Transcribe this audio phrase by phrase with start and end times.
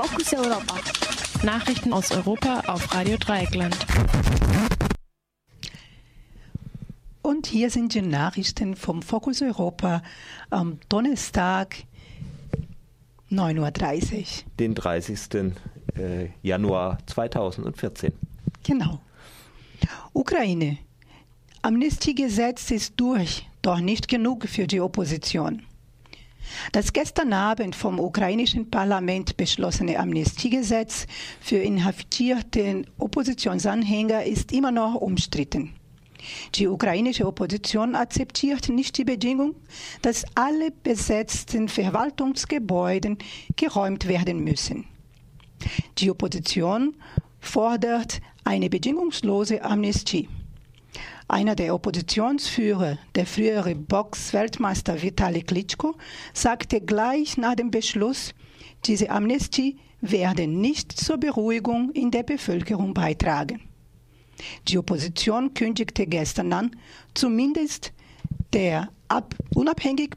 [0.00, 0.76] Fokus Europa.
[1.42, 3.76] Nachrichten aus Europa auf Radio Dreieckland.
[7.20, 10.04] Und hier sind die Nachrichten vom Fokus Europa
[10.50, 11.78] am Donnerstag
[13.32, 14.22] 9.30 Uhr.
[14.60, 15.18] Den 30.
[15.96, 18.12] Äh, Januar 2014.
[18.62, 19.00] Genau.
[20.12, 20.78] Ukraine.
[21.62, 25.64] Amnestiegesetz ist durch, doch nicht genug für die Opposition.
[26.72, 31.06] Das gestern Abend vom ukrainischen Parlament beschlossene Amnestiegesetz
[31.40, 35.74] für inhaftierte Oppositionsanhänger ist immer noch umstritten.
[36.54, 39.54] Die ukrainische Opposition akzeptiert nicht die Bedingung,
[40.02, 43.16] dass alle besetzten Verwaltungsgebäude
[43.56, 44.86] geräumt werden müssen.
[45.98, 46.96] Die Opposition
[47.40, 50.28] fordert eine bedingungslose Amnestie.
[51.30, 55.94] Einer der Oppositionsführer, der frühere Box-Weltmeister Vitali Klitschko,
[56.32, 58.32] sagte gleich nach dem Beschluss,
[58.86, 63.60] diese Amnestie werde nicht zur Beruhigung in der Bevölkerung beitragen.
[64.68, 66.76] Die Opposition kündigte gestern an,
[67.12, 67.92] zumindest
[68.54, 70.16] der Ab Unabhängig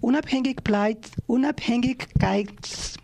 [0.00, 2.96] Unabhängigkeit, Unabhängigkeits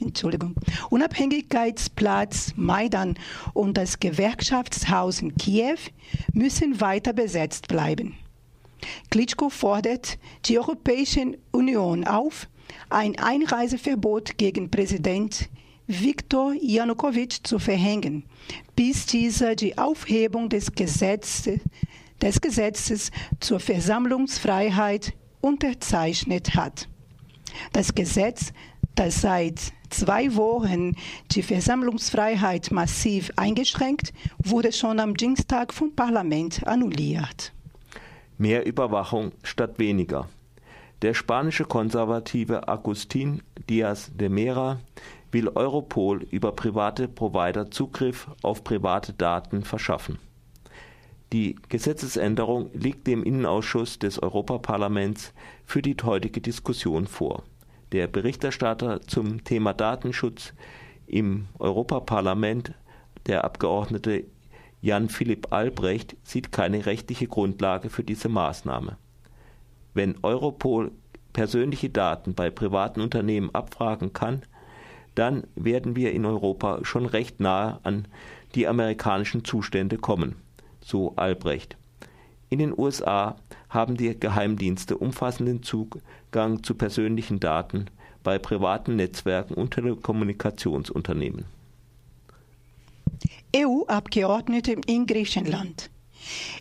[0.00, 0.54] Entschuldigung,
[0.88, 3.18] Unabhängigkeitsplatz Maidan
[3.52, 5.78] und das Gewerkschaftshaus in Kiew
[6.32, 8.16] müssen weiter besetzt bleiben.
[9.10, 12.48] Klitschko fordert die Europäische Union auf,
[12.88, 15.48] ein Einreiseverbot gegen Präsident
[15.86, 18.24] Viktor Janukowitsch zu verhängen,
[18.76, 21.60] bis dieser die Aufhebung des Gesetzes,
[22.22, 26.88] des Gesetzes zur Versammlungsfreiheit unterzeichnet hat.
[27.72, 28.52] Das Gesetz,
[28.94, 30.94] das seit zwei Wochen
[31.32, 37.52] die Versammlungsfreiheit massiv eingeschränkt, wurde schon am Dienstag vom Parlament annulliert.
[38.38, 40.28] Mehr Überwachung statt weniger.
[41.02, 44.78] Der spanische Konservative Agustín Díaz de Mera
[45.32, 50.18] will Europol über private Provider Zugriff auf private Daten verschaffen.
[51.32, 55.32] Die Gesetzesänderung liegt dem Innenausschuss des Europaparlaments
[55.64, 57.44] für die heutige Diskussion vor.
[57.92, 60.52] Der Berichterstatter zum Thema Datenschutz
[61.08, 62.72] im Europaparlament,
[63.26, 64.24] der Abgeordnete
[64.80, 68.96] Jan Philipp Albrecht, sieht keine rechtliche Grundlage für diese Maßnahme.
[69.92, 70.92] Wenn Europol
[71.32, 74.42] persönliche Daten bei privaten Unternehmen abfragen kann,
[75.16, 78.06] dann werden wir in Europa schon recht nahe an
[78.54, 80.36] die amerikanischen Zustände kommen,
[80.80, 81.76] so Albrecht.
[82.50, 83.36] In den USA
[83.68, 87.86] haben die Geheimdienste umfassenden Zugang zu persönlichen Daten
[88.24, 91.44] bei privaten Netzwerken und Telekommunikationsunternehmen.
[93.54, 95.90] EU-Abgeordnete in Griechenland.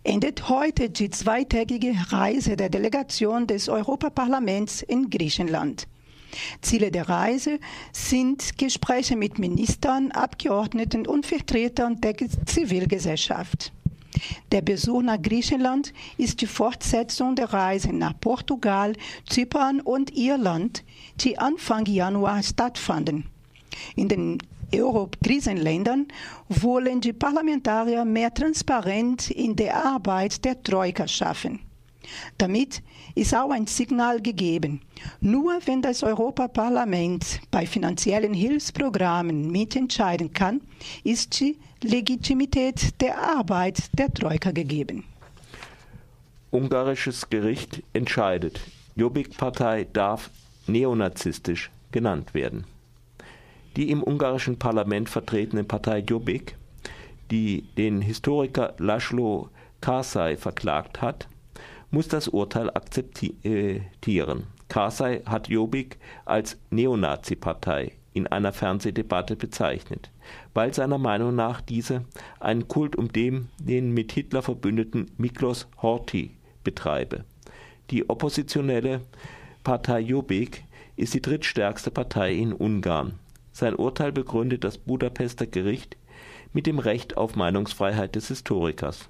[0.04, 5.88] Endet heute die zweitägige Reise der Delegation des Europaparlaments in Griechenland.
[6.62, 7.60] Ziele der Reise
[7.92, 13.74] sind Gespräche mit Ministern, Abgeordneten und Vertretern der Zivilgesellschaft.
[14.52, 18.94] Der Besuch nach Griechenland ist die Fortsetzung der Reise nach Portugal,
[19.28, 20.84] Zypern und Irland,
[21.22, 23.26] die Anfang Januar stattfanden.
[23.96, 24.40] In den
[24.74, 26.08] Euro-Krisenländern
[26.48, 31.60] wollen die Parlamentarier mehr Transparenz in der Arbeit der Troika schaffen.
[32.38, 32.82] Damit
[33.16, 34.82] ist auch ein Signal gegeben.
[35.20, 40.62] Nur wenn das Europaparlament bei finanziellen Hilfsprogrammen mitentscheiden kann,
[41.04, 45.06] ist die Legitimität der Arbeit der Troika gegeben.
[46.52, 48.60] Ungarisches Gericht entscheidet,
[48.96, 50.30] Jobbik-Partei darf
[50.68, 52.66] neonazistisch genannt werden.
[53.76, 56.56] Die im ungarischen Parlament vertretene Partei Jobbik,
[57.32, 59.50] die den Historiker Laszlo
[59.80, 61.28] Karsai verklagt hat,
[61.92, 64.48] muss das Urteil akzeptieren.
[64.68, 70.12] Karsai hat Jobbik als Neonazi-Partei in einer Fernsehdebatte bezeichnet,
[70.54, 72.06] weil seiner Meinung nach diese
[72.40, 76.32] einen Kult um den, den mit Hitler verbündeten Miklos Horthy
[76.64, 77.24] betreibe.
[77.90, 79.02] Die oppositionelle
[79.64, 80.64] Partei Jobbik
[80.96, 83.14] ist die drittstärkste Partei in Ungarn.
[83.52, 85.98] Sein Urteil begründet das Budapester Gericht
[86.54, 89.10] mit dem Recht auf Meinungsfreiheit des Historikers.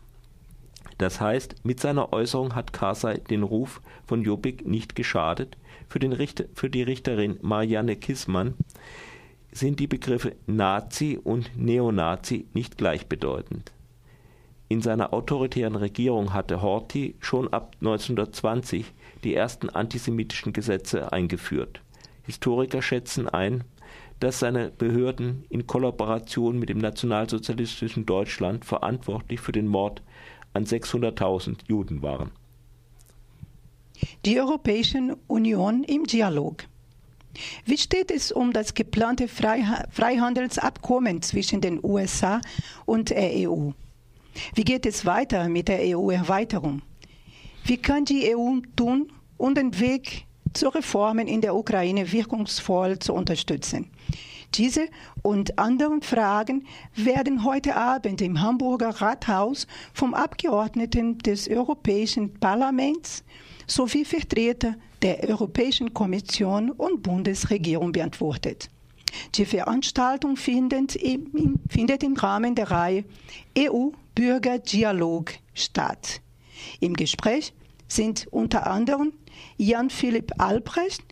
[0.98, 5.58] Das heißt, mit seiner Äußerung hat Karsai den Ruf von Jobbik nicht geschadet.
[5.88, 8.56] Für, Richter, für die Richterin Marianne Kissmann
[9.52, 13.72] sind die Begriffe Nazi und Neonazi nicht gleichbedeutend.
[14.68, 18.94] In seiner autoritären Regierung hatte Horthy schon ab 1920
[19.24, 21.82] die ersten antisemitischen Gesetze eingeführt.
[22.24, 23.64] Historiker schätzen ein,
[24.20, 30.04] dass seine Behörden in Kollaboration mit dem nationalsozialistischen Deutschland verantwortlich für den Mord
[30.54, 32.32] an 600.000 Juden waren.
[34.26, 36.64] Die Europäische Union im Dialog.
[37.66, 42.42] Wie steht es um das geplante Freihandelsabkommen zwischen den USA
[42.86, 43.72] und der EU?
[44.56, 46.82] Wie geht es weiter mit der EU-Erweiterung?
[47.66, 53.14] Wie kann die EU tun, um den Weg zu Reformen in der Ukraine wirkungsvoll zu
[53.14, 53.90] unterstützen?
[54.56, 54.88] Diese
[55.22, 56.66] und andere Fragen
[56.96, 63.24] werden heute Abend im Hamburger Rathaus vom Abgeordneten des Europäischen Parlaments
[63.68, 68.70] sowie Vertreter der Europäischen Kommission und Bundesregierung beantwortet.
[69.36, 73.06] Die Veranstaltung findet im, findet im Rahmen der Reihe
[73.58, 76.22] EU-Bürgerdialog statt.
[76.80, 77.54] Im Gespräch
[77.88, 79.14] sind unter anderem
[79.58, 81.04] Jan-Philipp Albrecht,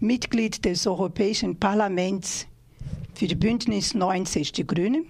[0.00, 2.46] Mitglied des Europäischen Parlaments
[3.18, 5.06] für die Bündnis 90 Die Grünen,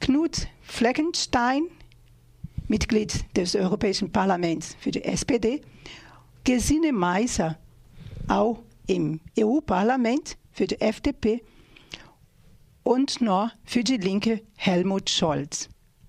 [0.00, 1.68] Knut Fleckenstein,
[2.66, 5.60] Mitglied des Europäischen Parlaments für die SPD,
[6.42, 7.56] Gesine Meiser,
[8.26, 11.40] auch im EU-Parlament für die FDP
[12.82, 15.68] und noch für die Linke Helmut Scholz.